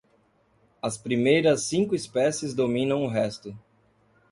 As 0.81 0.97
primeiras 0.97 1.61
cinco 1.65 1.93
espécies 1.93 2.55
dominam 2.55 3.03
o 3.03 3.07
resto. 3.07 3.55